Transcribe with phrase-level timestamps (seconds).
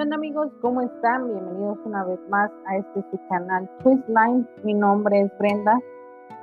[0.00, 0.48] ¿Qué onda amigos?
[0.62, 1.28] ¿Cómo están?
[1.28, 4.48] Bienvenidos una vez más a este su canal Twistline.
[4.64, 5.78] Mi nombre es Brenda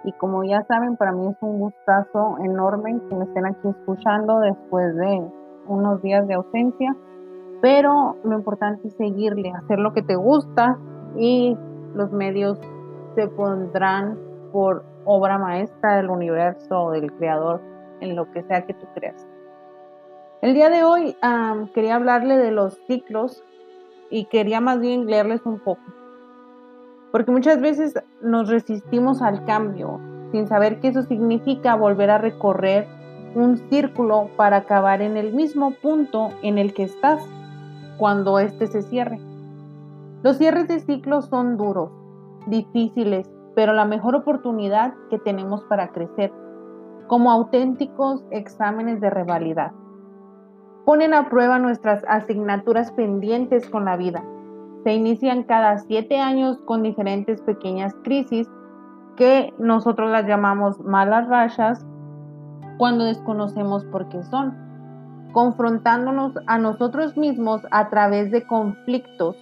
[0.04, 4.42] y como ya saben, para mí es un gustazo enorme que me estén aquí escuchando
[4.42, 5.28] después de
[5.66, 6.96] unos días de ausencia.
[7.60, 10.78] Pero lo importante es seguirle, hacer lo que te gusta
[11.16, 11.58] y
[11.96, 12.62] los medios
[13.16, 14.20] se pondrán
[14.52, 17.60] por obra maestra del universo o del creador
[18.02, 19.28] en lo que sea que tú creas.
[20.40, 21.18] El día de hoy
[21.74, 23.44] quería hablarle de los ciclos
[24.10, 25.82] y quería más bien leerles un poco.
[27.12, 30.00] Porque muchas veces nos resistimos al cambio
[30.32, 32.88] sin saber que eso significa volver a recorrer
[33.36, 37.24] un círculo para acabar en el mismo punto en el que estás
[37.98, 39.20] cuando éste se cierre.
[40.24, 41.92] Los cierres de ciclos son duros,
[42.48, 46.32] difíciles, pero la mejor oportunidad que tenemos para crecer,
[47.08, 49.72] como auténticos exámenes de rivalidad
[50.88, 54.24] ponen a prueba nuestras asignaturas pendientes con la vida.
[54.86, 58.48] Se inician cada siete años con diferentes pequeñas crisis
[59.18, 61.86] que nosotros las llamamos malas rachas
[62.78, 64.56] cuando desconocemos por qué son,
[65.34, 69.36] confrontándonos a nosotros mismos a través de conflictos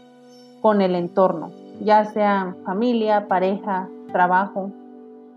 [0.63, 4.71] con el entorno, ya sea familia, pareja, trabajo,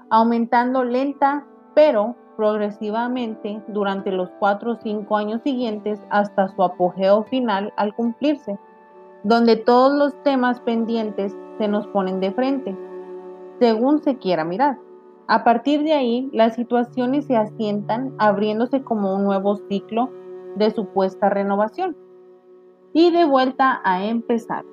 [0.08, 1.44] aumentando lenta
[1.74, 8.56] pero progresivamente durante los cuatro o cinco años siguientes hasta su apogeo final al cumplirse,
[9.24, 12.78] donde todos los temas pendientes se nos ponen de frente,
[13.58, 14.78] según se quiera mirar.
[15.26, 20.08] A partir de ahí, las situaciones se asientan abriéndose como un nuevo ciclo
[20.54, 21.96] de supuesta renovación
[22.92, 24.64] y de vuelta a empezar.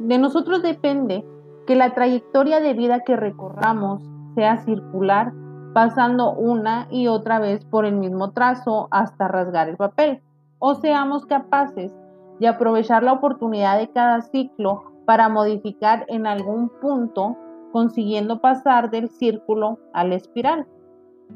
[0.00, 1.24] De nosotros depende
[1.66, 4.02] que la trayectoria de vida que recorramos
[4.34, 5.32] sea circular
[5.76, 10.22] pasando una y otra vez por el mismo trazo hasta rasgar el papel,
[10.58, 11.94] o seamos capaces
[12.40, 17.36] de aprovechar la oportunidad de cada ciclo para modificar en algún punto,
[17.72, 20.66] consiguiendo pasar del círculo a la espiral.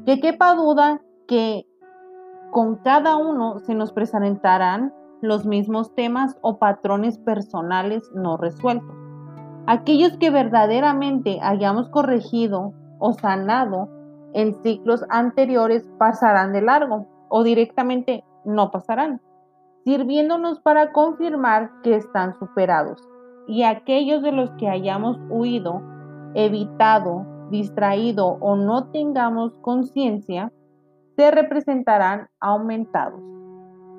[0.07, 1.67] Que quepa duda que
[2.49, 4.91] con cada uno se nos presentarán
[5.21, 8.95] los mismos temas o patrones personales no resueltos.
[9.67, 14.00] Aquellos que verdaderamente hayamos corregido o sanado
[14.33, 19.21] en ciclos anteriores pasarán de largo o directamente no pasarán,
[19.83, 23.01] sirviéndonos para confirmar que están superados.
[23.47, 25.81] Y aquellos de los que hayamos huido,
[26.35, 30.51] evitado, distraído o no tengamos conciencia,
[31.17, 33.21] se representarán aumentados.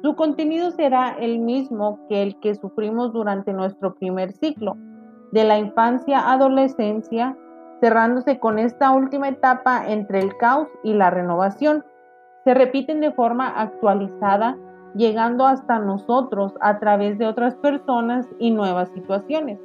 [0.03, 4.76] Su contenido será el mismo que el que sufrimos durante nuestro primer ciclo,
[5.31, 7.37] de la infancia, adolescencia,
[7.82, 11.84] cerrándose con esta última etapa entre el caos y la renovación.
[12.44, 14.56] Se repiten de forma actualizada,
[14.94, 19.59] llegando hasta nosotros a través de otras personas y nuevas situaciones.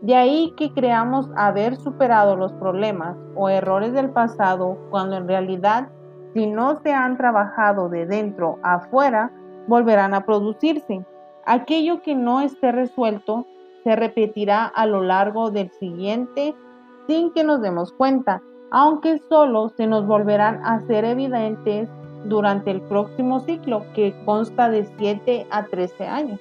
[0.00, 5.90] De ahí que creamos haber superado los problemas o errores del pasado cuando en realidad,
[6.34, 9.30] si no se han trabajado de dentro a afuera,
[9.68, 11.06] volverán a producirse.
[11.46, 13.46] Aquello que no esté resuelto
[13.84, 16.56] se repetirá a lo largo del siguiente
[17.06, 21.88] sin que nos demos cuenta, aunque solo se nos volverán a ser evidentes
[22.24, 26.40] durante el próximo ciclo, que consta de 7 a 13 años.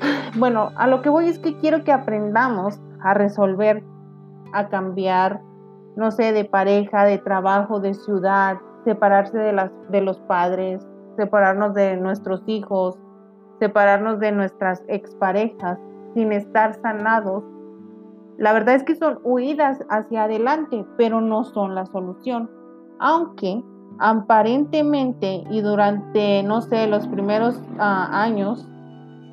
[0.38, 3.82] Bueno, a lo que voy es que quiero que aprendamos a resolver,
[4.52, 5.40] a cambiar,
[5.96, 10.86] no sé, de pareja, de trabajo, de ciudad, separarse de, de los padres,
[11.16, 12.96] separarnos de nuestros hijos,
[13.58, 15.78] separarnos de nuestras exparejas,
[16.14, 17.44] sin estar sanados
[18.40, 22.50] la verdad es que son huidas hacia adelante, pero no son la solución.
[22.98, 23.62] Aunque
[23.98, 28.66] aparentemente y durante, no sé, los primeros ah, años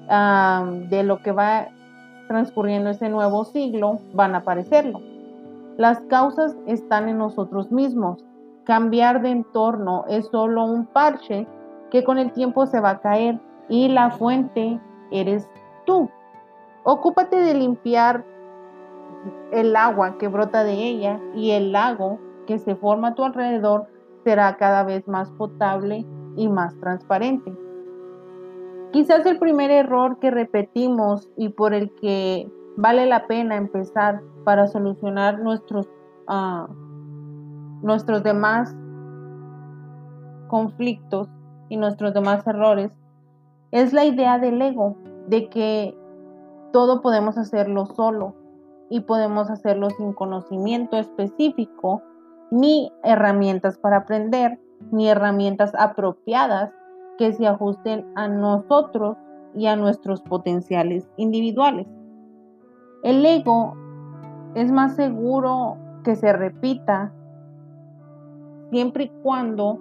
[0.09, 1.69] ah, de lo que va
[2.27, 4.99] transcurriendo ese nuevo siglo, van a aparecerlo.
[5.77, 8.25] Las causas están en nosotros mismos.
[8.65, 11.47] Cambiar de entorno es solo un parche
[11.91, 13.39] que con el tiempo se va a caer
[13.69, 14.81] y la fuente
[15.11, 15.49] eres
[15.85, 16.09] tú.
[16.83, 18.25] Ocúpate de limpiar
[19.51, 23.87] el agua que brota de ella y el lago que se forma a tu alrededor
[24.23, 27.53] será cada vez más potable y más transparente.
[28.91, 34.67] Quizás el primer error que repetimos y por el que vale la pena empezar para
[34.67, 35.87] solucionar nuestros,
[36.29, 36.71] uh,
[37.81, 38.75] nuestros demás
[40.47, 41.27] conflictos
[41.69, 42.91] y nuestros demás errores
[43.71, 44.95] es la idea del ego,
[45.27, 45.97] de que
[46.71, 48.35] todo podemos hacerlo solo,
[48.89, 52.01] y podemos hacerlo sin conocimiento específico,
[52.51, 54.59] ni herramientas para aprender,
[54.91, 56.71] ni herramientas apropiadas
[57.17, 59.17] que se ajusten a nosotros
[59.53, 61.87] y a nuestros potenciales individuales.
[63.03, 63.75] El ego
[64.55, 67.11] es más seguro que se repita
[68.69, 69.79] siempre y cuando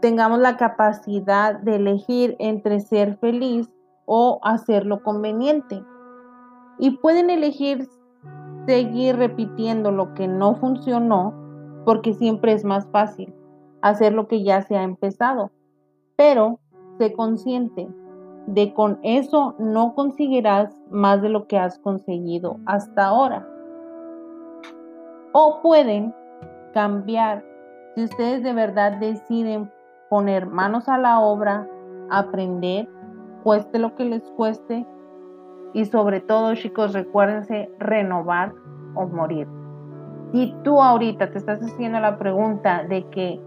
[0.00, 3.70] tengamos la capacidad de elegir entre ser feliz
[4.06, 5.82] o hacer lo conveniente.
[6.82, 7.88] Y pueden elegir
[8.66, 11.32] seguir repitiendo lo que no funcionó
[11.84, 13.32] porque siempre es más fácil
[13.82, 15.52] hacer lo que ya se ha empezado.
[16.16, 16.58] Pero
[16.98, 17.88] sé consciente
[18.48, 23.48] de con eso no conseguirás más de lo que has conseguido hasta ahora.
[25.34, 26.12] O pueden
[26.74, 27.44] cambiar
[27.94, 29.70] si ustedes de verdad deciden
[30.10, 31.64] poner manos a la obra,
[32.10, 32.88] aprender,
[33.44, 34.84] cueste lo que les cueste
[35.74, 38.52] y sobre todo chicos recuérdense renovar
[38.94, 39.46] o morir.
[40.32, 43.40] Si tú ahorita te estás haciendo la pregunta de que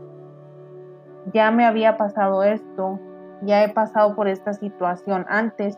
[1.34, 3.00] ya me había pasado esto,
[3.42, 5.78] ya he pasado por esta situación antes,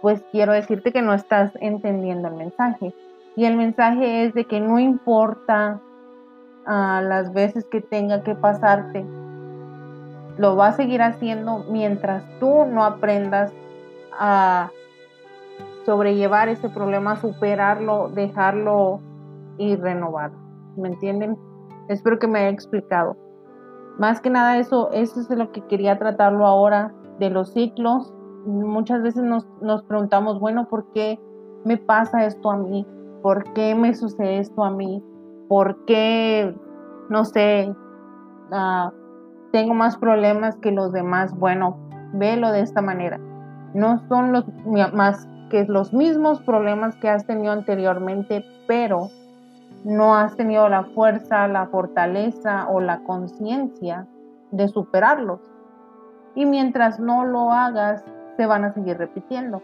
[0.00, 2.94] pues quiero decirte que no estás entendiendo el mensaje.
[3.36, 5.80] Y el mensaje es de que no importa
[6.66, 9.04] ah, las veces que tenga que pasarte,
[10.38, 13.52] lo va a seguir haciendo mientras tú no aprendas
[14.18, 14.70] a
[15.86, 19.00] sobrellevar ese problema, superarlo, dejarlo
[19.56, 20.36] y renovarlo.
[20.76, 21.38] ¿Me entienden?
[21.88, 23.16] Espero que me haya explicado.
[23.98, 28.12] Más que nada eso, es lo que quería tratarlo ahora, de los ciclos.
[28.44, 31.18] Muchas veces nos, nos preguntamos, bueno, ¿por qué
[31.64, 32.86] me pasa esto a mí?
[33.22, 35.02] ¿Por qué me sucede esto a mí?
[35.48, 36.54] ¿Por qué,
[37.08, 37.72] no sé,
[38.50, 38.90] uh,
[39.52, 41.34] tengo más problemas que los demás?
[41.38, 41.78] Bueno,
[42.12, 43.18] velo de esta manera.
[43.72, 44.44] No son los
[44.92, 49.10] más que los mismos problemas que has tenido anteriormente, pero
[49.84, 54.06] no has tenido la fuerza, la fortaleza o la conciencia
[54.50, 55.40] de superarlos.
[56.34, 58.04] Y mientras no lo hagas,
[58.36, 59.62] se van a seguir repitiendo.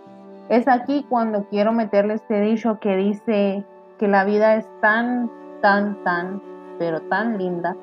[0.49, 3.65] Es aquí cuando quiero meterle este dicho que dice
[3.99, 5.31] que la vida es tan,
[5.61, 6.43] tan, tan,
[6.79, 7.77] pero tan linda,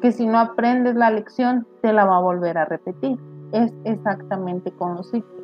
[0.00, 3.18] que si no aprendes la lección, te la va a volver a repetir.
[3.52, 5.42] Es exactamente con los ciclos.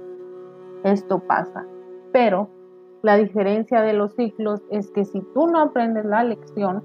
[0.85, 1.65] Esto pasa.
[2.13, 2.49] Pero
[3.03, 6.83] la diferencia de los ciclos es que si tú no aprendes la lección,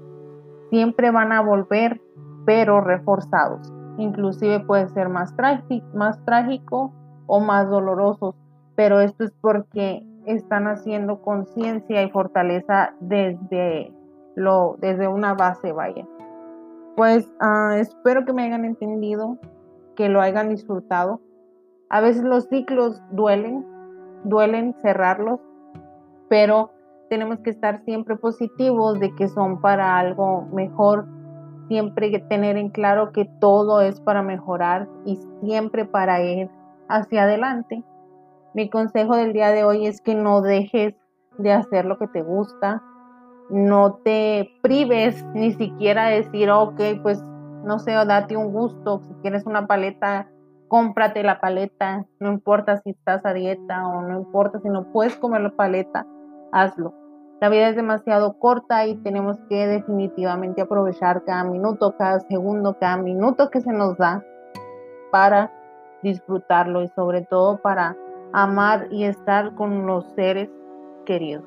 [0.70, 2.00] siempre van a volver,
[2.44, 3.72] pero reforzados.
[3.98, 5.34] Inclusive puede ser más,
[5.94, 6.92] más trágico
[7.26, 8.34] o más dolorosos,
[8.74, 13.92] pero esto es porque están haciendo conciencia y fortaleza desde,
[14.34, 16.06] lo, desde una base, vaya.
[16.96, 19.38] Pues ah, espero que me hayan entendido,
[19.94, 21.20] que lo hayan disfrutado.
[21.88, 23.66] A veces los ciclos duelen,
[24.24, 25.40] duelen cerrarlos,
[26.28, 26.70] pero
[27.08, 31.06] tenemos que estar siempre positivos de que son para algo mejor,
[31.68, 36.50] siempre tener en claro que todo es para mejorar y siempre para ir
[36.88, 37.82] hacia adelante.
[38.54, 40.94] Mi consejo del día de hoy es que no dejes
[41.38, 42.82] de hacer lo que te gusta,
[43.50, 47.22] no te prives ni siquiera decir, ok, pues
[47.64, 50.28] no sé, date un gusto, si quieres una paleta,
[50.68, 55.16] cómprate la paleta, no importa si estás a dieta o no importa si no puedes
[55.16, 56.06] comer la paleta,
[56.52, 56.94] hazlo.
[57.40, 62.96] La vida es demasiado corta y tenemos que definitivamente aprovechar cada minuto, cada segundo, cada
[62.96, 64.24] minuto que se nos da
[65.12, 65.52] para
[66.02, 67.94] disfrutarlo y sobre todo para
[68.32, 70.48] amar y estar con los seres
[71.04, 71.44] queridos.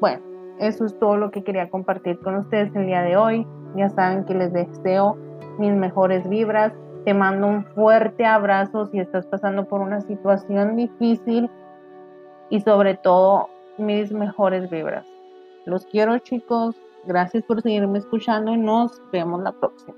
[0.00, 0.22] Bueno,
[0.58, 3.46] eso es todo lo que quería compartir con ustedes el día de hoy.
[3.76, 5.16] Ya saben que les deseo
[5.58, 6.72] mis mejores vibras.
[7.06, 11.48] Te mando un fuerte abrazo si estás pasando por una situación difícil
[12.50, 13.48] y sobre todo
[13.78, 15.06] mis mejores vibras.
[15.66, 19.94] Los quiero chicos, gracias por seguirme escuchando y nos vemos la próxima.